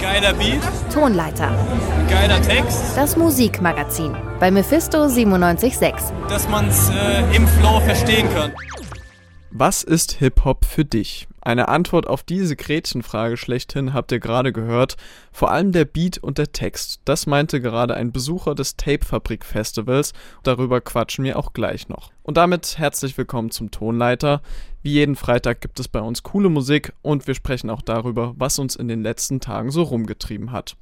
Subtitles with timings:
[0.00, 0.60] Geiler Beat.
[0.92, 1.50] Tonleiter.
[2.10, 2.96] Geiler Text.
[2.96, 5.92] Das Musikmagazin bei Mephisto 976.
[6.28, 8.52] Dass man es äh, im Flow verstehen kann.
[9.54, 11.28] Was ist Hip-Hop für dich?
[11.42, 14.96] Eine Antwort auf diese Gretchenfrage schlechthin habt ihr gerade gehört.
[15.30, 17.02] Vor allem der Beat und der Text.
[17.04, 20.14] Das meinte gerade ein Besucher des Tape Fabrik Festivals.
[20.42, 22.12] Darüber quatschen wir auch gleich noch.
[22.22, 24.40] Und damit herzlich willkommen zum Tonleiter.
[24.80, 28.58] Wie jeden Freitag gibt es bei uns coole Musik und wir sprechen auch darüber, was
[28.58, 30.76] uns in den letzten Tagen so rumgetrieben hat.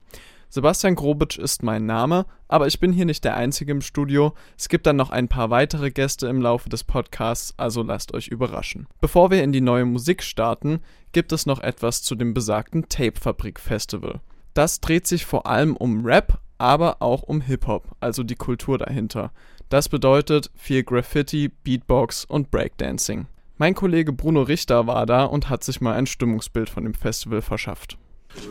[0.53, 4.35] Sebastian Grobitsch ist mein Name, aber ich bin hier nicht der Einzige im Studio.
[4.59, 8.27] Es gibt dann noch ein paar weitere Gäste im Laufe des Podcasts, also lasst euch
[8.27, 8.89] überraschen.
[9.01, 10.81] Bevor wir in die neue Musik starten,
[11.13, 14.19] gibt es noch etwas zu dem besagten Tape Fabrik Festival.
[14.53, 19.31] Das dreht sich vor allem um Rap, aber auch um Hip-Hop, also die Kultur dahinter.
[19.69, 23.29] Das bedeutet viel Graffiti, Beatbox und Breakdancing.
[23.57, 27.41] Mein Kollege Bruno Richter war da und hat sich mal ein Stimmungsbild von dem Festival
[27.41, 27.98] verschafft.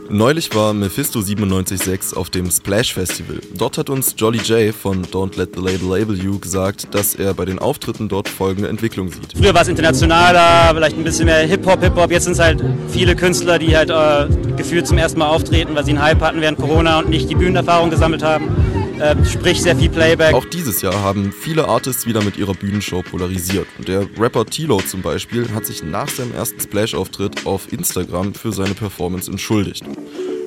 [0.08, 3.40] Neulich war Mephisto 97.6 auf dem Splash Festival.
[3.54, 7.32] Dort hat uns Jolly J von Don't Let the Label Label You gesagt, dass er
[7.32, 9.34] bei den Auftritten dort folgende Entwicklung sieht.
[9.36, 12.10] Früher war es internationaler, vielleicht ein bisschen mehr Hip-Hop, Hip-Hop.
[12.10, 15.84] Jetzt sind es halt viele Künstler, die halt äh, gefühlt zum ersten Mal auftreten, weil
[15.84, 18.79] sie einen Hype hatten während Corona und nicht die Bühnenerfahrung gesammelt haben.
[19.00, 20.34] Äh, sprich sehr viel Playback.
[20.34, 23.66] Auch dieses Jahr haben viele Artists wieder mit ihrer Bühnenshow polarisiert.
[23.78, 28.74] Der Rapper Tilo zum Beispiel hat sich nach seinem ersten Splash-Auftritt auf Instagram für seine
[28.74, 29.84] Performance entschuldigt.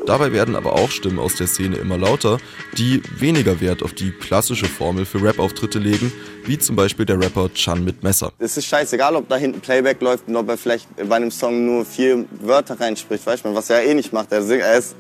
[0.05, 2.37] Dabei werden aber auch Stimmen aus der Szene immer lauter,
[2.77, 6.11] die weniger Wert auf die klassische Formel für Rap-Auftritte legen,
[6.45, 8.33] wie zum Beispiel der Rapper Chan mit Messer.
[8.37, 11.65] Es ist scheißegal, ob da hinten Playback läuft und ob er vielleicht bei einem Song
[11.65, 14.31] nur vier Wörter reinspricht, weißt du, was er eh nicht macht.
[14.31, 14.95] Er, singt, er ist,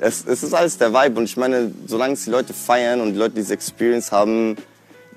[0.00, 3.12] es, es ist alles der Vibe und ich meine, solange es die Leute feiern und
[3.12, 4.56] die Leute diese Experience haben,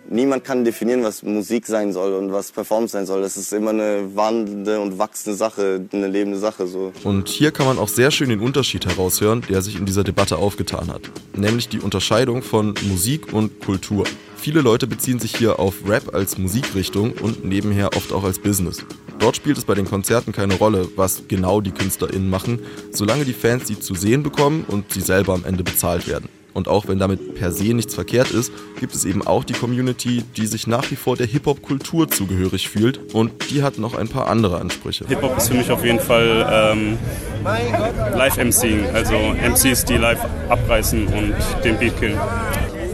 [0.09, 3.21] niemand kann definieren, was Musik sein soll und was Performance sein soll.
[3.21, 6.67] Das ist immer eine wandelnde und wachsende Sache, eine lebende Sache.
[6.67, 6.91] So.
[7.03, 10.37] Und hier kann man auch sehr schön den Unterschied heraushören, der sich in dieser Debatte
[10.37, 11.01] aufgetan hat.
[11.35, 14.05] Nämlich die Unterscheidung von Musik und Kultur.
[14.37, 18.85] Viele Leute beziehen sich hier auf Rap als Musikrichtung und nebenher oft auch als Business.
[19.19, 22.59] Dort spielt es bei den Konzerten keine Rolle, was genau die KünstlerInnen machen,
[22.91, 26.29] solange die Fans sie zu sehen bekommen und sie selber am Ende bezahlt werden.
[26.53, 30.23] Und auch wenn damit per se nichts verkehrt ist, gibt es eben auch die Community,
[30.35, 34.27] die sich nach wie vor der Hip-Hop-Kultur zugehörig fühlt und die hat noch ein paar
[34.27, 35.05] andere Ansprüche.
[35.07, 36.97] Hip-Hop ist für mich auf jeden Fall ähm,
[37.43, 40.19] Live-MCing, also MCs, die live
[40.49, 42.19] abreißen und den Beat killen.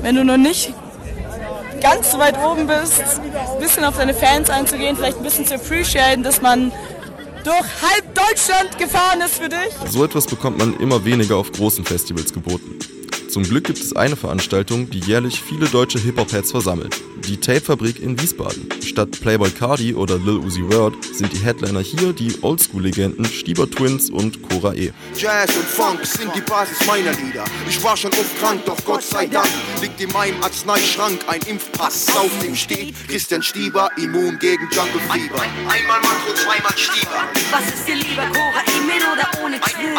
[0.01, 0.73] Wenn du noch nicht
[1.85, 5.53] ganz so weit oben bist, ein bisschen auf deine Fans einzugehen, vielleicht ein bisschen zu
[5.53, 6.71] appreciaten, dass man
[7.43, 9.91] durch halb Deutschland gefahren ist für dich.
[9.91, 12.79] So etwas bekommt man immer weniger auf großen Festivals geboten.
[13.35, 16.95] Zum Glück gibt es eine Veranstaltung, die jährlich viele deutsche Hip-Hop-Heads versammelt.
[17.27, 18.69] Die Tape-Fabrik in Wiesbaden.
[18.81, 24.09] Statt Playboy Cardi oder Lil Uzi Word sind die Headliner hier die Oldschool-Legenden Stieber Twins
[24.09, 24.93] und Cora E.
[25.17, 27.43] Jazz und Funk sind die Basis meiner Lieder.
[27.67, 29.49] Ich war schon oft krank, doch Gott sei Dank
[29.81, 32.07] liegt in meinem Arzneischrank ein Impfpass.
[32.15, 35.41] Auf dem steht Christian Stieber, immun gegen Jungle Fieber.
[35.67, 37.27] Einmal Makro, zweimal Stieber.
[37.51, 39.97] Was ist dir lieber, Cora E mit oder ohne Zwillen?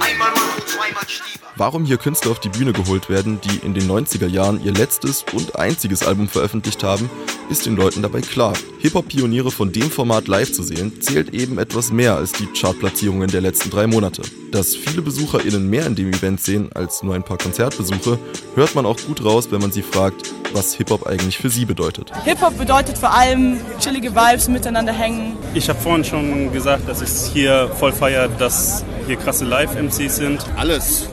[0.00, 1.39] Einmal Makro, zweimal Stieber.
[1.60, 5.26] Warum hier Künstler auf die Bühne geholt werden, die in den 90er Jahren ihr letztes
[5.34, 7.10] und einziges Album veröffentlicht haben,
[7.50, 8.54] ist den Leuten dabei klar.
[8.78, 13.42] Hip-Hop-Pioniere von dem Format live zu sehen, zählt eben etwas mehr als die Chartplatzierungen der
[13.42, 14.22] letzten drei Monate.
[14.50, 18.18] Dass viele BesucherInnen mehr in dem Event sehen als nur ein paar Konzertbesuche,
[18.54, 22.10] hört man auch gut raus, wenn man sie fragt, was Hip-Hop eigentlich für sie bedeutet.
[22.24, 25.36] Hip-Hop bedeutet vor allem chillige Vibes, miteinander hängen.
[25.52, 30.16] Ich habe vorhin schon gesagt, dass ich es hier voll feiere, dass hier krasse Live-MCs
[30.16, 30.46] sind.
[30.56, 31.06] Alles.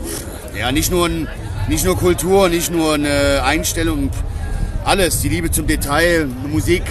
[0.60, 1.10] Ja, nicht nur,
[1.68, 4.10] nicht nur Kultur, nicht nur eine Einstellung,
[4.86, 5.22] alles.
[5.22, 6.84] Die Liebe zum Detail, Musik,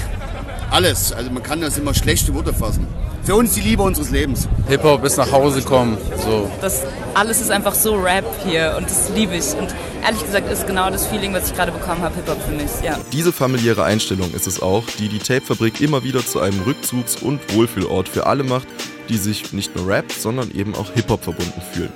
[0.71, 1.13] alles.
[1.13, 2.87] Also man kann das immer schlechte Worte fassen.
[3.25, 4.49] Für uns die Liebe unseres Lebens.
[4.69, 5.99] Hip-Hop ist nach Hause kommen.
[6.25, 6.49] So.
[6.61, 6.85] Das
[7.15, 9.53] alles ist einfach so Rap hier und das liebe ich.
[9.59, 9.75] Und
[10.05, 12.71] ehrlich gesagt ist genau das Feeling, was ich gerade bekommen habe, Hip-Hop für mich.
[12.85, 12.97] Ja.
[13.13, 17.41] Diese familiäre Einstellung ist es auch, die die Tape-Fabrik immer wieder zu einem Rückzugs- und
[17.53, 18.69] Wohlfühlort für alle macht,
[19.09, 21.93] die sich nicht nur Rap, sondern eben auch Hip-Hop verbunden fühlen.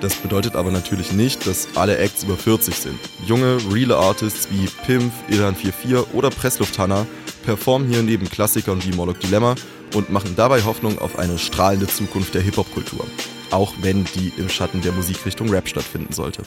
[0.00, 2.98] Das bedeutet aber natürlich nicht, dass alle Acts über 40 sind.
[3.26, 7.06] Junge, reale Artists wie Pimp, Ilhan44 oder Pressluft Hanna
[7.44, 9.54] performen hier neben Klassikern wie Moloch Dilemma
[9.94, 13.06] und machen dabei Hoffnung auf eine strahlende Zukunft der Hip-Hop-Kultur.
[13.50, 16.42] Auch wenn die im Schatten der Musikrichtung Rap stattfinden sollte.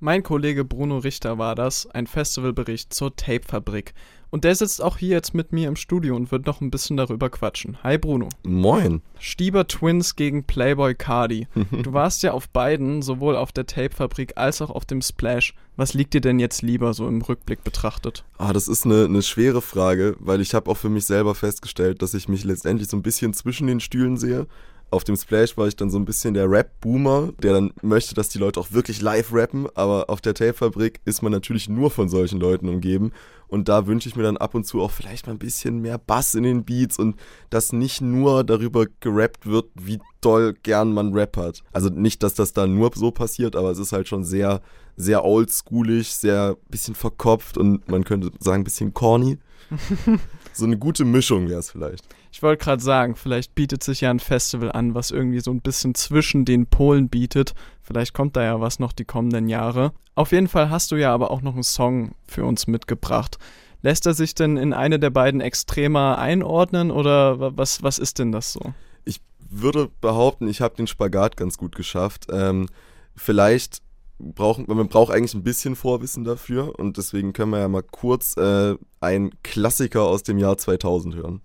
[0.00, 3.94] Mein Kollege Bruno Richter war das, ein Festivalbericht zur Tape-Fabrik.
[4.30, 6.96] Und der sitzt auch hier jetzt mit mir im Studio und wird noch ein bisschen
[6.96, 7.82] darüber quatschen.
[7.82, 8.28] Hi Bruno.
[8.44, 9.02] Moin.
[9.18, 11.48] Stieber Twins gegen Playboy Cardi.
[11.82, 15.54] Du warst ja auf beiden, sowohl auf der Tape-Fabrik als auch auf dem Splash.
[15.76, 18.24] Was liegt dir denn jetzt lieber so im Rückblick betrachtet?
[18.36, 22.02] Ah, das ist eine, eine schwere Frage, weil ich habe auch für mich selber festgestellt,
[22.02, 24.46] dass ich mich letztendlich so ein bisschen zwischen den Stühlen sehe.
[24.90, 28.30] Auf dem Splash war ich dann so ein bisschen der Rap-Boomer, der dann möchte, dass
[28.30, 32.08] die Leute auch wirklich live rappen, aber auf der Tape-Fabrik ist man natürlich nur von
[32.08, 33.12] solchen Leuten umgeben
[33.48, 35.98] und da wünsche ich mir dann ab und zu auch vielleicht mal ein bisschen mehr
[35.98, 37.16] Bass in den Beats und
[37.50, 41.62] dass nicht nur darüber gerappt wird, wie doll gern man Rap hat.
[41.72, 44.60] Also nicht, dass das da nur so passiert, aber es ist halt schon sehr,
[44.96, 49.38] sehr oldschoolig, sehr bisschen verkopft und man könnte sagen, ein bisschen corny.
[50.52, 52.04] so eine gute Mischung wäre es vielleicht.
[52.30, 55.60] Ich wollte gerade sagen, vielleicht bietet sich ja ein Festival an, was irgendwie so ein
[55.60, 57.54] bisschen zwischen den Polen bietet.
[57.82, 59.92] Vielleicht kommt da ja was noch die kommenden Jahre.
[60.14, 63.38] Auf jeden Fall hast du ja aber auch noch einen Song für uns mitgebracht.
[63.82, 68.32] Lässt er sich denn in eine der beiden Extremer einordnen oder was, was ist denn
[68.32, 68.60] das so?
[69.04, 72.26] Ich würde behaupten, ich habe den Spagat ganz gut geschafft.
[72.32, 72.68] Ähm,
[73.14, 73.80] vielleicht
[74.18, 78.36] brauchen, man braucht eigentlich ein bisschen Vorwissen dafür und deswegen können wir ja mal kurz
[78.36, 81.42] äh, einen Klassiker aus dem Jahr 2000 hören.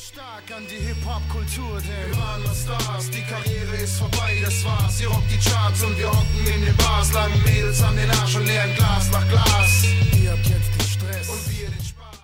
[0.00, 4.98] Stark an die Hip-Hop-Kultur, denn wir waren nur Stars, die Karriere ist vorbei, das war's.
[4.98, 8.34] Ihr rockt die Charts und wir hocken in den Bars, langen Mädels an den Arsch
[8.34, 9.84] und leeren Glas nach Glas.
[10.18, 12.18] Ihr habt jetzt den Stress und wir den Spaß.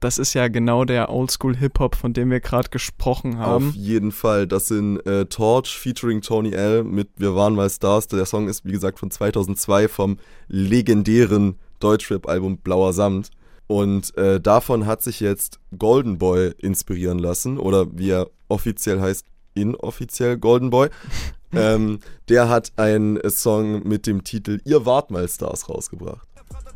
[0.00, 3.68] Das ist ja genau der Oldschool-Hip-Hop, von dem wir gerade gesprochen haben.
[3.68, 4.46] Auf jeden Fall.
[4.46, 6.82] Das sind äh, Torch featuring Tony L.
[6.82, 8.08] mit Wir waren mal Stars.
[8.08, 10.16] Der Song ist, wie gesagt, von 2002 vom
[10.48, 13.30] legendären Deutschrap-Album Blauer Samt.
[13.68, 17.58] Und äh, davon hat sich jetzt Golden Boy inspirieren lassen.
[17.58, 20.88] Oder wie er offiziell heißt, inoffiziell Golden Boy.
[21.52, 26.26] ähm, der hat einen Song mit dem Titel Ihr wart mal Stars rausgebracht.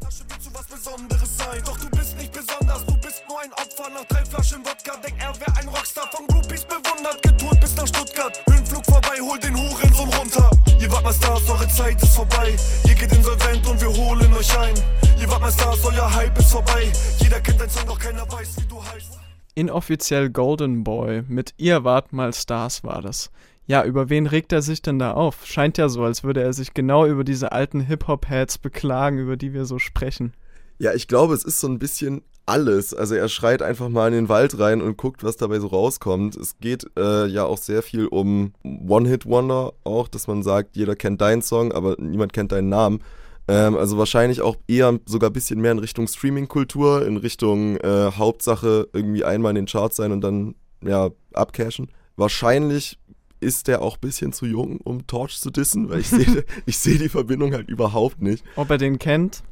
[0.01, 1.63] was Besonderes sein.
[1.65, 4.97] Doch du bist nicht besonders, du bist nur ein Opfer nach drei Flaschen Wodka.
[4.97, 7.23] Denk, er wär ein Rockstar von Groupies bewundert.
[7.23, 10.51] Getourt bis nach Stuttgart, Höhenflug vorbei, hol den Hurensohn runter.
[10.79, 12.55] Ihr wart mal Stars, eure Zeit ist vorbei.
[12.87, 14.75] Ihr geht insolvent und wir holen euch ein.
[15.23, 16.91] Ihr wart mal Stars, euer Hype ist vorbei.
[17.21, 19.21] Jeder kennt dein Song, doch keiner weiß, wie du heißt.
[19.55, 23.31] Inoffiziell Golden Boy mit Ihr wart mal Stars war das.
[23.65, 25.47] Ja, über wen regt er sich denn da auf?
[25.47, 29.53] Scheint ja so, als würde er sich genau über diese alten Hip-Hop-Heads beklagen, über die
[29.53, 30.33] wir so sprechen.
[30.81, 32.93] Ja, ich glaube, es ist so ein bisschen alles.
[32.93, 36.37] Also er schreit einfach mal in den Wald rein und guckt, was dabei so rauskommt.
[36.37, 41.21] Es geht äh, ja auch sehr viel um One-Hit-Wonder auch, dass man sagt, jeder kennt
[41.21, 43.05] deinen Song, aber niemand kennt deinen Namen.
[43.53, 48.13] Ähm, also wahrscheinlich auch eher sogar ein bisschen mehr in Richtung Streaming-Kultur, in Richtung äh,
[48.13, 51.89] Hauptsache irgendwie einmal in den Charts sein und dann ja abcashen.
[52.17, 52.99] Wahrscheinlich
[53.41, 56.79] ist der auch ein bisschen zu jung, um Torch zu dissen, weil ich sehe ich
[56.79, 58.45] seh die Verbindung halt überhaupt nicht.
[58.57, 59.43] Ob er den kennt?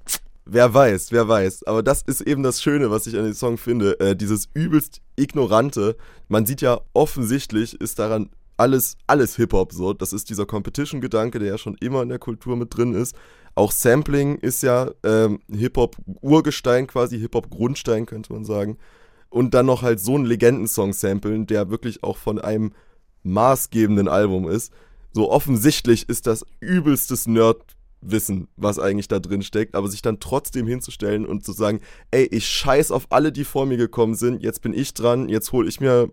[0.46, 1.64] Wer weiß, wer weiß.
[1.64, 4.00] Aber das ist eben das Schöne, was ich an dem Song finde.
[4.00, 5.96] Äh, dieses übelst ignorante.
[6.28, 9.92] Man sieht ja offensichtlich ist daran alles, alles Hip-Hop so.
[9.92, 13.14] Das ist dieser Competition-Gedanke, der ja schon immer in der Kultur mit drin ist.
[13.54, 18.78] Auch Sampling ist ja ähm, Hip-Hop-Urgestein quasi, Hip-Hop-Grundstein könnte man sagen.
[19.28, 22.72] Und dann noch halt so einen Legendensong samplen, der wirklich auch von einem
[23.22, 24.72] maßgebenden Album ist.
[25.12, 30.66] So offensichtlich ist das übelstes Nerdwissen, was eigentlich da drin steckt, aber sich dann trotzdem
[30.66, 31.80] hinzustellen und zu sagen,
[32.10, 35.52] ey, ich scheiß auf alle, die vor mir gekommen sind, jetzt bin ich dran, jetzt
[35.52, 36.08] hole ich mir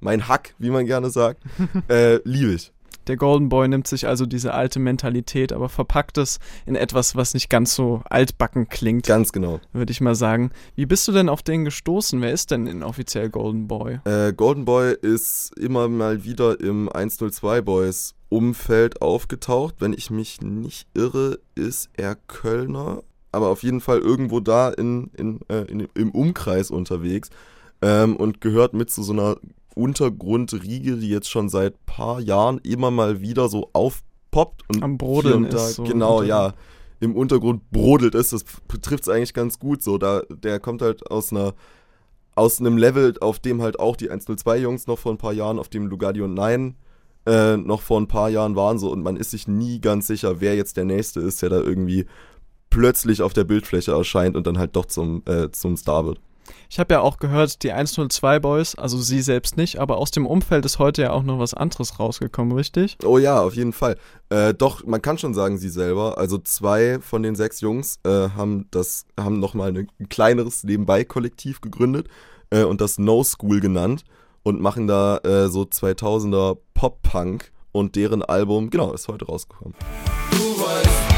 [0.00, 1.42] mein Hack, wie man gerne sagt,
[1.88, 2.72] äh, liebe ich.
[3.06, 7.34] Der Golden Boy nimmt sich also diese alte Mentalität, aber verpackt es in etwas, was
[7.34, 9.06] nicht ganz so altbacken klingt.
[9.06, 9.60] Ganz genau.
[9.72, 10.50] Würde ich mal sagen.
[10.74, 12.20] Wie bist du denn auf den gestoßen?
[12.20, 13.98] Wer ist denn inoffiziell Golden Boy?
[14.04, 19.76] Äh, Golden Boy ist immer mal wieder im 102 Boys Umfeld aufgetaucht.
[19.78, 25.10] Wenn ich mich nicht irre, ist er Kölner, aber auf jeden Fall irgendwo da in,
[25.16, 27.30] in, äh, in im Umkreis unterwegs
[27.82, 29.36] ähm, und gehört mit zu so einer
[29.74, 35.44] Untergrundriege, die jetzt schon seit paar Jahren immer mal wieder so aufpoppt und Am Brodeln
[35.44, 36.54] und da, ist so genau, ja,
[37.00, 38.30] im Untergrund brodelt es.
[38.30, 38.44] Das
[38.80, 39.98] trifft es eigentlich ganz gut so.
[39.98, 41.54] Da, der kommt halt aus einer
[42.34, 45.68] aus einem Level, auf dem halt auch die 102-Jungs noch vor ein paar Jahren, auf
[45.68, 46.76] dem Lugardi und Nein
[47.26, 50.40] äh, noch vor ein paar Jahren waren so und man ist sich nie ganz sicher,
[50.40, 52.06] wer jetzt der Nächste ist, der da irgendwie
[52.70, 56.20] plötzlich auf der Bildfläche erscheint und dann halt doch zum, äh, zum Star wird.
[56.68, 60.26] Ich habe ja auch gehört, die 102 Boys, also sie selbst nicht, aber aus dem
[60.26, 62.96] Umfeld ist heute ja auch noch was anderes rausgekommen, richtig?
[63.04, 63.96] Oh ja, auf jeden Fall.
[64.30, 66.18] Äh, doch, man kann schon sagen, sie selber.
[66.18, 72.08] Also zwei von den sechs Jungs äh, haben das, haben nochmal ein kleineres Nebenbei-Kollektiv gegründet
[72.50, 74.04] äh, und das No School genannt
[74.42, 79.74] und machen da äh, so 2000er Pop-Punk und deren Album, genau, ist heute rausgekommen.
[80.30, 81.11] Du weißt,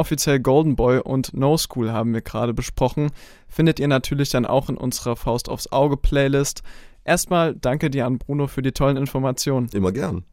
[0.00, 3.10] Inoffiziell Golden Boy und No School haben wir gerade besprochen.
[3.48, 6.62] Findet ihr natürlich dann auch in unserer Faust aufs Auge Playlist.
[7.04, 9.68] Erstmal danke dir an Bruno für die tollen Informationen.
[9.74, 10.24] Immer gern.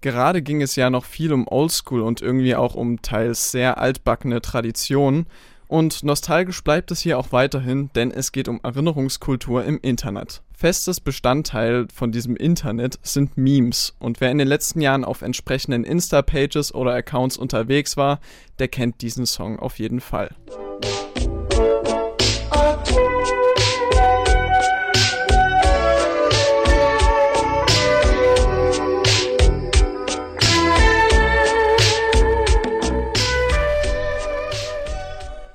[0.00, 4.40] Gerade ging es ja noch viel um Oldschool und irgendwie auch um teils sehr altbackene
[4.40, 5.26] Traditionen.
[5.66, 10.43] Und nostalgisch bleibt es hier auch weiterhin, denn es geht um Erinnerungskultur im Internet.
[10.56, 15.84] Festes Bestandteil von diesem Internet sind Memes und wer in den letzten Jahren auf entsprechenden
[15.84, 18.20] Insta-Pages oder Accounts unterwegs war,
[18.60, 20.30] der kennt diesen Song auf jeden Fall.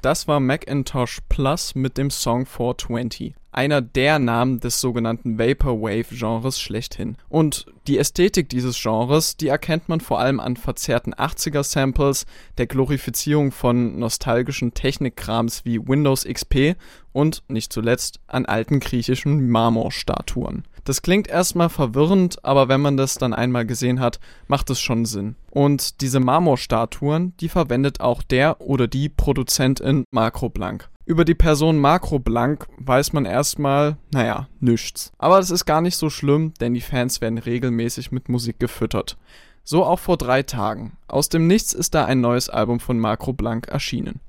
[0.01, 3.35] Das war Macintosh Plus mit dem Song 420.
[3.51, 7.17] Einer der Namen des sogenannten Vaporwave-Genres schlechthin.
[7.27, 12.25] Und die Ästhetik dieses Genres, die erkennt man vor allem an verzerrten 80er-Samples,
[12.57, 16.77] der Glorifizierung von nostalgischen Technikkrams wie Windows XP
[17.11, 20.63] und, nicht zuletzt, an alten griechischen Marmorstatuen.
[20.89, 25.05] Das klingt erstmal verwirrend, aber wenn man das dann einmal gesehen hat, macht es schon
[25.05, 25.35] Sinn.
[25.51, 30.89] Und diese Marmorstatuen, die verwendet auch der oder die Produzentin Makro Blank.
[31.05, 35.11] Über die Person Makro Blank weiß man erstmal, naja, nichts.
[35.19, 39.15] Aber das ist gar nicht so schlimm, denn die Fans werden regelmäßig mit Musik gefüttert.
[39.63, 40.93] So auch vor drei Tagen.
[41.07, 44.21] Aus dem Nichts ist da ein neues Album von Makro Blank erschienen.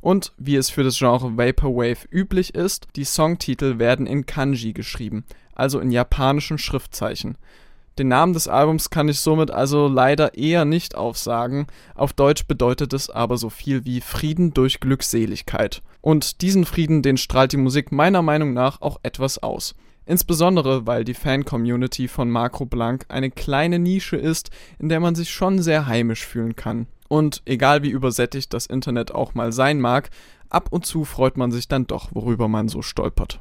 [0.00, 5.24] Und wie es für das Genre Vaporwave üblich ist, die Songtitel werden in Kanji geschrieben,
[5.58, 7.36] also in japanischen Schriftzeichen.
[7.98, 12.92] Den Namen des Albums kann ich somit also leider eher nicht aufsagen, auf Deutsch bedeutet
[12.92, 15.82] es aber so viel wie Frieden durch Glückseligkeit.
[16.00, 19.74] Und diesen Frieden, den strahlt die Musik meiner Meinung nach auch etwas aus.
[20.06, 25.30] Insbesondere, weil die Fan-Community von Makro Blank eine kleine Nische ist, in der man sich
[25.30, 26.86] schon sehr heimisch fühlen kann.
[27.08, 30.10] Und egal wie übersättigt das Internet auch mal sein mag,
[30.48, 33.40] ab und zu freut man sich dann doch, worüber man so stolpert.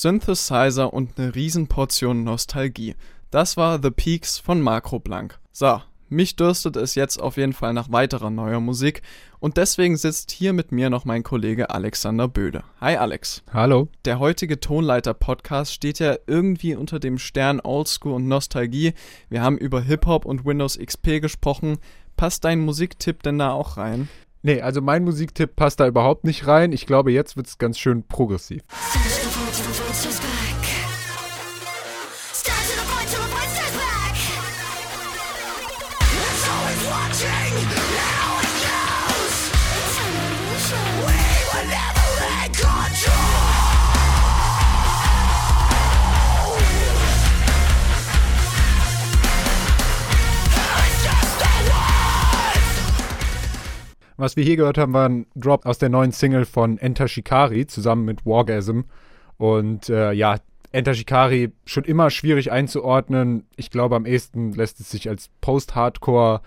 [0.00, 2.94] Synthesizer und eine Riesenportion Nostalgie.
[3.32, 5.40] Das war The Peaks von Makro Blank.
[5.50, 9.02] So, mich dürstet es jetzt auf jeden Fall nach weiterer neuer Musik
[9.40, 12.62] und deswegen sitzt hier mit mir noch mein Kollege Alexander Böde.
[12.80, 13.42] Hi Alex.
[13.52, 13.88] Hallo.
[14.04, 18.94] Der heutige Tonleiter-Podcast steht ja irgendwie unter dem Stern Oldschool und Nostalgie.
[19.28, 21.78] Wir haben über Hip-Hop und Windows XP gesprochen.
[22.16, 24.08] Passt dein Musiktipp denn da auch rein?
[24.42, 26.72] Nee, also mein Musiktipp passt da überhaupt nicht rein.
[26.72, 28.62] Ich glaube, jetzt wird es ganz schön progressiv.
[54.18, 57.68] Was wir hier gehört haben, war ein Drop aus der neuen Single von Enter Shikari
[57.68, 58.80] zusammen mit Wargasm.
[59.36, 60.38] Und äh, ja,
[60.72, 63.46] Enter Shikari schon immer schwierig einzuordnen.
[63.54, 66.40] Ich glaube, am ehesten lässt es sich als Post-Hardcore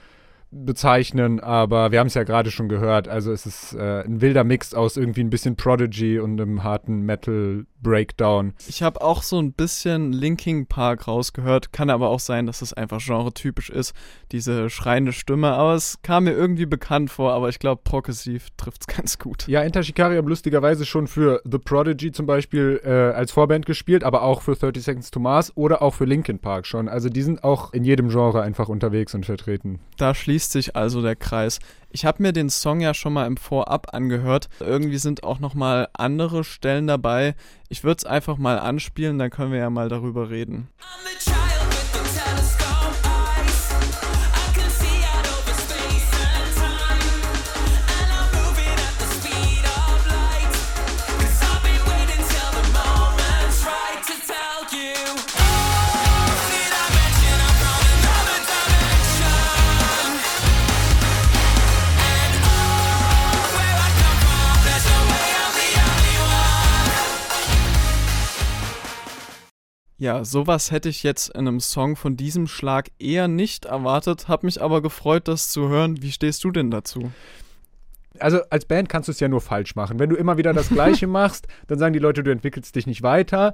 [0.52, 3.08] bezeichnen, aber wir haben es ja gerade schon gehört.
[3.08, 7.02] Also es ist äh, ein wilder Mix aus irgendwie ein bisschen Prodigy und einem harten
[7.02, 8.54] Metal Breakdown.
[8.68, 12.74] Ich habe auch so ein bisschen Linking Park rausgehört, kann aber auch sein, dass es
[12.74, 13.94] einfach genretypisch ist,
[14.32, 18.82] diese schreiende Stimme, aber es kam mir irgendwie bekannt vor, aber ich glaube, progressiv trifft
[18.82, 19.48] es ganz gut.
[19.48, 24.04] Ja, Enter Shikari haben lustigerweise schon für The Prodigy zum Beispiel äh, als Vorband gespielt,
[24.04, 26.88] aber auch für 30 Seconds to Mars oder auch für Linkin Park schon.
[26.88, 29.80] Also die sind auch in jedem Genre einfach unterwegs und vertreten.
[29.98, 31.60] Da schließt sich also der Kreis.
[31.92, 34.50] Ich habe mir den Song ja schon mal im Vorab angehört.
[34.60, 37.36] Irgendwie sind auch noch mal andere Stellen dabei.
[37.70, 40.70] Ich würde es einfach mal anspielen, dann können wir ja mal darüber reden.
[70.02, 74.42] Ja, sowas hätte ich jetzt in einem Song von diesem Schlag eher nicht erwartet, hab
[74.42, 76.02] mich aber gefreut, das zu hören.
[76.02, 77.12] Wie stehst du denn dazu?
[78.18, 80.00] also als Band kannst du es ja nur falsch machen.
[80.00, 83.04] Wenn du immer wieder das Gleiche machst, dann sagen die Leute, du entwickelst dich nicht
[83.04, 83.54] weiter.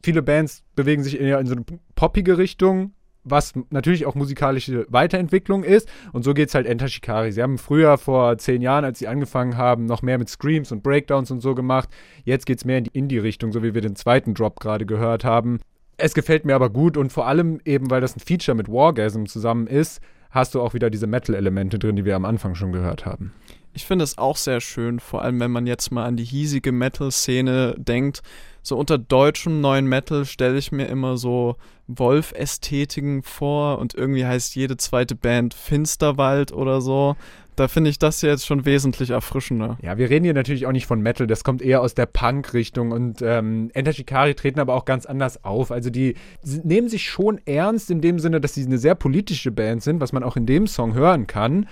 [0.00, 1.64] Viele Bands bewegen sich eher in so eine
[1.96, 2.92] poppige Richtung,
[3.24, 5.88] was natürlich auch musikalische Weiterentwicklung ist.
[6.12, 7.32] Und so geht es halt Enter Shikari.
[7.32, 10.84] Sie haben früher, vor zehn Jahren, als sie angefangen haben, noch mehr mit Screams und
[10.84, 11.88] Breakdowns und so gemacht.
[12.22, 15.24] Jetzt geht es mehr in die Indie-Richtung, so wie wir den zweiten Drop gerade gehört
[15.24, 15.58] haben.
[15.98, 19.26] Es gefällt mir aber gut und vor allem eben, weil das ein Feature mit Wargasm
[19.26, 20.00] zusammen ist,
[20.30, 23.32] hast du auch wieder diese Metal-Elemente drin, die wir am Anfang schon gehört haben.
[23.74, 26.70] Ich finde es auch sehr schön, vor allem wenn man jetzt mal an die hiesige
[26.70, 28.22] Metal-Szene denkt.
[28.62, 31.56] So unter deutschem neuen Metal stelle ich mir immer so
[31.88, 37.16] Wolf-Ästhetiken vor und irgendwie heißt jede zweite Band Finsterwald oder so.
[37.58, 39.78] Da finde ich das jetzt schon wesentlich erfrischender.
[39.82, 42.92] Ja, wir reden hier natürlich auch nicht von Metal, das kommt eher aus der Punk-Richtung
[42.92, 45.72] und ähm, Enter Shikari treten aber auch ganz anders auf.
[45.72, 46.14] Also die
[46.62, 50.12] nehmen sich schon ernst in dem Sinne, dass sie eine sehr politische Band sind, was
[50.12, 51.66] man auch in dem Song hören kann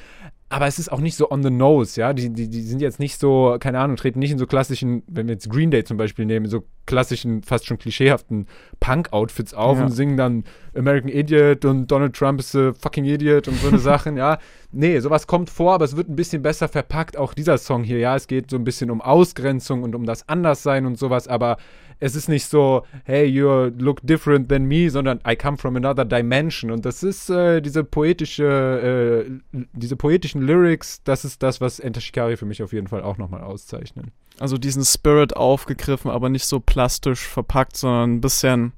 [0.48, 2.12] aber es ist auch nicht so on the nose, ja.
[2.12, 5.26] Die, die, die sind jetzt nicht so, keine Ahnung, treten nicht in so klassischen, wenn
[5.26, 8.46] wir jetzt Green Day zum Beispiel nehmen, so klassischen, fast schon klischeehaften
[8.78, 9.84] Punk-Outfits auf ja.
[9.84, 10.44] und singen dann
[10.76, 14.38] American Idiot und Donald Trump ist a fucking Idiot und so eine Sachen, ja.
[14.70, 17.98] Nee, sowas kommt vor, aber es wird ein bisschen besser verpackt, auch dieser Song hier,
[17.98, 18.14] ja.
[18.14, 21.56] Es geht so ein bisschen um Ausgrenzung und um das Anderssein und sowas, aber
[21.98, 26.04] es ist nicht so, hey, you look different than me, sondern I come from another
[26.04, 26.70] dimension.
[26.70, 32.00] Und das ist äh, diese poetische, äh, diese poetischen Lyrics, das ist das, was Enter
[32.00, 34.12] Shikari für mich auf jeden Fall auch nochmal auszeichnen.
[34.38, 38.72] Also diesen Spirit aufgegriffen, aber nicht so plastisch verpackt, sondern ein bisschen.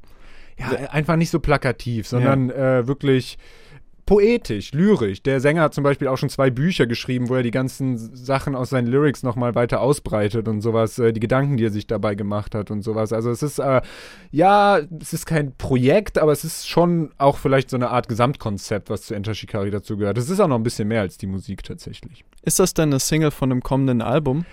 [0.56, 2.78] Ja, einfach nicht so plakativ, sondern ja.
[2.78, 3.38] äh, wirklich
[4.08, 5.22] poetisch, lyrisch.
[5.22, 8.54] Der Sänger hat zum Beispiel auch schon zwei Bücher geschrieben, wo er die ganzen Sachen
[8.54, 12.14] aus seinen Lyrics nochmal weiter ausbreitet und sowas, äh, die Gedanken, die er sich dabei
[12.14, 13.12] gemacht hat und sowas.
[13.12, 13.82] Also es ist, äh,
[14.30, 18.88] ja, es ist kein Projekt, aber es ist schon auch vielleicht so eine Art Gesamtkonzept,
[18.88, 20.16] was zu Enter Shikari dazu gehört.
[20.16, 22.24] Es ist auch noch ein bisschen mehr als die Musik tatsächlich.
[22.42, 24.46] Ist das denn eine Single von einem kommenden Album?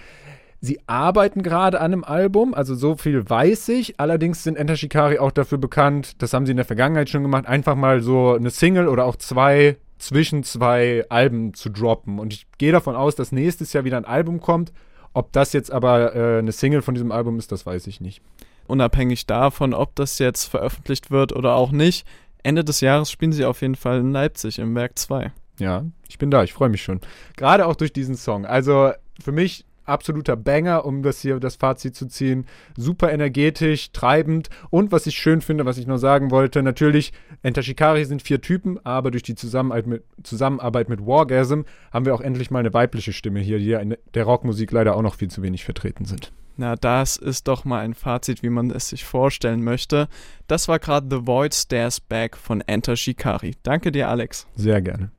[0.65, 3.99] Sie arbeiten gerade an einem Album, also so viel weiß ich.
[3.99, 7.45] Allerdings sind Enter Shikari auch dafür bekannt, das haben sie in der Vergangenheit schon gemacht,
[7.45, 12.17] einfach mal so eine Single oder auch zwei zwischen zwei Alben zu droppen.
[12.17, 14.73] Und ich gehe davon aus, dass nächstes Jahr wieder ein Album kommt.
[15.13, 18.23] Ob das jetzt aber äh, eine Single von diesem Album ist, das weiß ich nicht.
[18.65, 22.07] Unabhängig davon, ob das jetzt veröffentlicht wird oder auch nicht,
[22.41, 25.31] Ende des Jahres spielen sie auf jeden Fall in Leipzig im Werk 2.
[25.59, 27.01] Ja, ich bin da, ich freue mich schon.
[27.37, 28.47] Gerade auch durch diesen Song.
[28.47, 28.91] Also
[29.23, 32.45] für mich absoluter Banger, um das hier das Fazit zu ziehen.
[32.77, 37.63] Super energetisch, treibend und was ich schön finde, was ich noch sagen wollte, natürlich, Enter
[37.63, 42.21] Shikari sind vier Typen, aber durch die Zusammenarbeit mit, Zusammenarbeit mit Wargasm haben wir auch
[42.21, 45.29] endlich mal eine weibliche Stimme hier, die ja in der Rockmusik leider auch noch viel
[45.29, 46.31] zu wenig vertreten sind.
[46.57, 50.07] Na, das ist doch mal ein Fazit, wie man es sich vorstellen möchte.
[50.47, 53.55] Das war gerade The Void Stairs Back von Enter Shikari.
[53.63, 54.47] Danke dir, Alex.
[54.55, 55.11] Sehr gerne.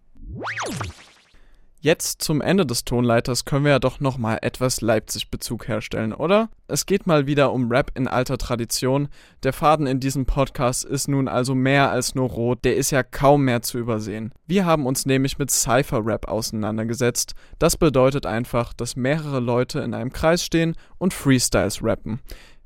[1.87, 6.49] Jetzt zum Ende des Tonleiters können wir ja doch nochmal etwas Leipzig-Bezug herstellen, oder?
[6.66, 9.07] Es geht mal wieder um Rap in alter Tradition.
[9.44, 13.05] Der Faden in diesem Podcast ist nun also mehr als nur rot, der ist ja
[13.05, 14.33] kaum mehr zu übersehen.
[14.49, 17.37] Wir haben uns nämlich mit Cypher-Rap auseinandergesetzt.
[17.61, 22.18] Das bedeutet einfach, dass mehrere Leute in einem Kreis stehen und Freestyles rappen.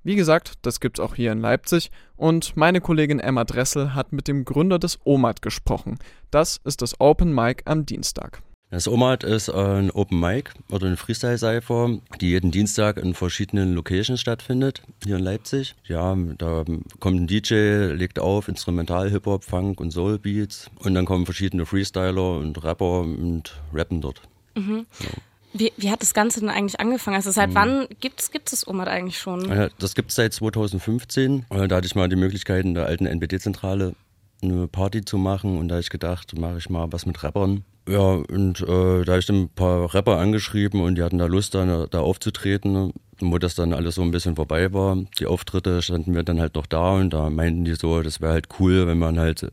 [0.03, 4.29] Wie gesagt, das gibt's auch hier in Leipzig und meine Kollegin Emma Dressel hat mit
[4.29, 5.99] dem Gründer des OMAT gesprochen.
[6.31, 8.41] Das ist das Open Mic am Dienstag.
[8.71, 14.21] Das OMAD ist ein Open Mic oder eine Freestyle-Cypher, die jeden Dienstag in verschiedenen Locations
[14.21, 15.75] stattfindet, hier in Leipzig.
[15.87, 16.65] Ja, da
[17.01, 22.39] kommt ein DJ, legt auf, Instrumental, Hip-Hop, Funk und Soul-Beats und dann kommen verschiedene Freestyler
[22.39, 24.23] und Rapper und rappen dort.
[24.55, 24.87] Mhm.
[25.01, 25.09] Ja.
[25.53, 27.17] Wie, wie, hat das Ganze denn eigentlich angefangen?
[27.17, 27.55] Also seit mhm.
[27.57, 29.71] wann gibt es das OMAD eigentlich schon?
[29.81, 31.47] Das gibt es seit 2015.
[31.49, 33.97] Da hatte ich mal die Möglichkeit in der alten NPD-Zentrale
[34.43, 37.65] eine Party zu machen und da habe ich gedacht, mache ich mal was mit Rappern.
[37.91, 41.27] Ja, und äh, da habe ich dann ein paar Rapper angeschrieben und die hatten da
[41.27, 42.77] Lust, da, da aufzutreten.
[42.77, 46.41] Und wo das dann alles so ein bisschen vorbei war, die Auftritte, standen wir dann
[46.41, 49.51] halt noch da und da meinten die so, das wäre halt cool, wenn man halt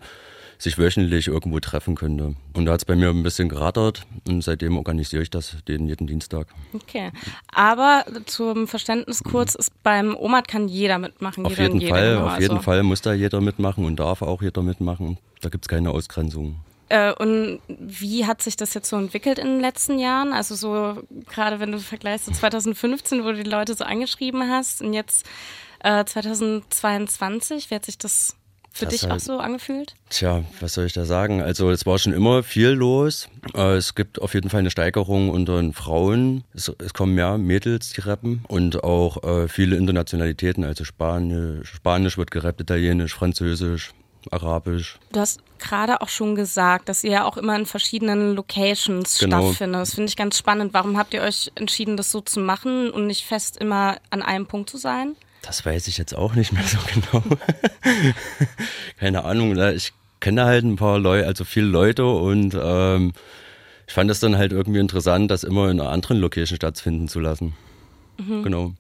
[0.60, 2.36] sich wöchentlich irgendwo treffen könnte.
[2.54, 5.88] Und da hat es bei mir ein bisschen gerattert und seitdem organisiere ich das den
[5.88, 6.48] jeden Dienstag.
[6.74, 7.12] Okay.
[7.54, 11.46] Aber zum Verständnis kurz, ist beim OMAD kann jeder mitmachen.
[11.46, 12.64] Auf jeden Fall, auf jeden also.
[12.64, 15.18] Fall muss da jeder mitmachen und darf auch jeder mitmachen.
[15.42, 16.60] Da gibt es keine Ausgrenzung.
[16.90, 20.34] Äh, und wie hat sich das jetzt so entwickelt in den letzten Jahren?
[20.34, 24.82] Also so gerade wenn du vergleichst zu 2015, wo du die Leute so angeschrieben hast
[24.82, 25.26] und jetzt
[25.84, 28.36] äh, 2022, wie hat sich das
[28.72, 29.96] für das dich halt, auch so angefühlt?
[30.10, 31.42] Tja, was soll ich da sagen?
[31.42, 33.28] Also es war schon immer viel los.
[33.56, 36.44] Äh, es gibt auf jeden Fall eine Steigerung unter den Frauen.
[36.54, 42.18] Es, es kommen mehr Mädels, die rappen und auch äh, viele Internationalitäten, also Spanisch, Spanisch
[42.18, 43.94] wird gerappt, Italienisch, Französisch,
[44.32, 44.98] Arabisch.
[45.12, 49.48] Du hast gerade auch schon gesagt, dass ihr ja auch immer in verschiedenen Locations Genau.
[49.48, 49.82] stattfindet.
[49.82, 50.74] Das finde ich ganz spannend.
[50.74, 54.46] Warum habt ihr euch entschieden, das so zu machen und nicht fest immer an einem
[54.46, 55.16] Punkt zu sein?
[55.42, 57.24] Das weiß ich jetzt auch nicht mehr so genau.
[59.00, 59.54] Keine Ahnung.
[59.54, 59.74] ne?
[59.74, 63.14] Ich kenne halt ein paar Leute, also viele Leute und ähm,
[63.88, 67.20] ich fand es dann halt irgendwie interessant, das immer in einer anderen Location stattfinden zu
[67.20, 67.56] lassen.
[68.18, 68.44] Mhm.
[68.44, 68.72] Genau.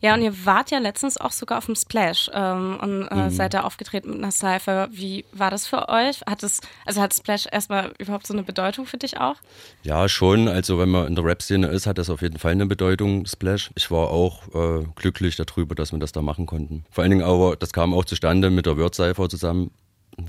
[0.00, 3.30] Ja, und ihr wart ja letztens auch sogar auf dem Splash ähm, und äh, Mhm.
[3.30, 4.88] seid da aufgetreten mit einer Cypher.
[4.90, 6.20] Wie war das für euch?
[6.26, 9.36] Hat es, also hat Splash erstmal überhaupt so eine Bedeutung für dich auch?
[9.82, 10.48] Ja, schon.
[10.48, 13.70] Also wenn man in der Rap-Szene ist, hat das auf jeden Fall eine Bedeutung, Splash.
[13.74, 16.84] Ich war auch äh, glücklich darüber, dass wir das da machen konnten.
[16.90, 19.70] Vor allen Dingen aber, das kam auch zustande mit der Word Cypher zusammen.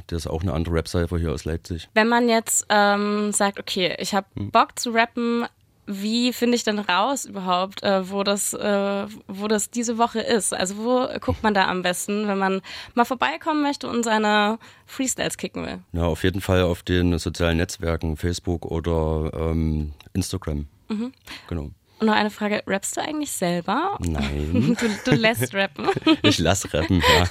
[0.07, 1.89] Das ist auch eine andere Rap-Cypher hier aus Leipzig.
[1.93, 4.51] Wenn man jetzt ähm, sagt, okay, ich habe Hm.
[4.51, 5.45] Bock zu rappen,
[5.91, 10.53] wie finde ich denn raus überhaupt, äh, wo das, äh, wo das diese Woche ist?
[10.53, 12.61] Also wo guckt man da am besten, wenn man
[12.93, 15.79] mal vorbeikommen möchte und seine Freestyles kicken will?
[15.93, 20.67] Ja, auf jeden Fall auf den sozialen Netzwerken, Facebook oder ähm, Instagram.
[20.89, 21.11] Mhm.
[21.47, 21.71] Genau.
[22.01, 23.95] Und noch eine Frage, rappst du eigentlich selber?
[23.99, 24.75] Nein.
[24.81, 25.85] Du, du lässt rappen.
[26.23, 27.27] Ich lass rappen, ja.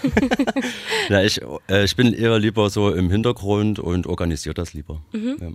[1.09, 5.03] ja ich, äh, ich bin eher lieber so im Hintergrund und organisiere das lieber.
[5.11, 5.37] Mhm.
[5.41, 5.49] Ja.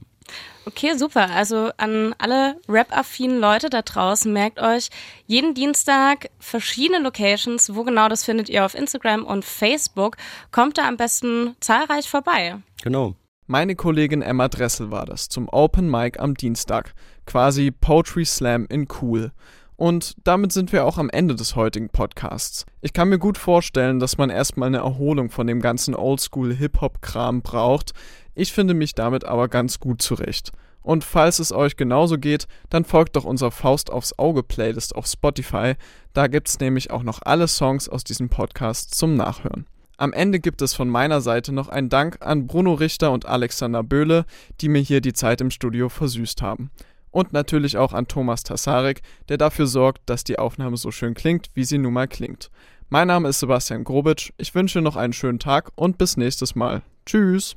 [0.65, 1.29] Okay, super.
[1.29, 4.89] Also an alle rap-affinen Leute da draußen, merkt euch,
[5.27, 7.73] jeden Dienstag verschiedene Locations.
[7.73, 10.17] Wo genau das findet ihr auf Instagram und Facebook.
[10.51, 12.57] Kommt da am besten zahlreich vorbei.
[12.83, 13.15] Genau.
[13.47, 16.95] Meine Kollegin Emma Dressel war das zum Open Mic am Dienstag.
[17.25, 19.31] Quasi Poetry Slam in cool.
[19.77, 22.65] Und damit sind wir auch am Ende des heutigen Podcasts.
[22.81, 27.91] Ich kann mir gut vorstellen, dass man erstmal eine Erholung von dem ganzen Oldschool-Hip-Hop-Kram braucht.
[28.35, 30.51] Ich finde mich damit aber ganz gut zurecht.
[30.81, 35.07] Und falls es euch genauso geht, dann folgt doch unserer Faust aufs Auge Playlist auf
[35.07, 35.73] Spotify.
[36.13, 39.65] Da gibt's nämlich auch noch alle Songs aus diesem Podcast zum Nachhören.
[39.97, 43.81] Am Ende gibt es von meiner Seite noch einen Dank an Bruno Richter und Alexander
[43.81, 44.25] Böhle,
[44.61, 46.69] die mir hier die Zeit im Studio versüßt haben.
[47.15, 51.49] Und natürlich auch an Thomas Tassarek, der dafür sorgt, dass die Aufnahme so schön klingt,
[51.53, 52.51] wie sie nun mal klingt.
[52.89, 56.81] Mein Name ist Sebastian Grobitsch, ich wünsche noch einen schönen Tag und bis nächstes Mal.
[57.05, 57.55] Tschüss!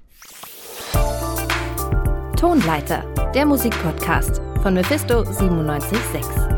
[2.37, 3.03] Tonleiter,
[3.35, 6.58] der Musikpodcast von Mephisto 976.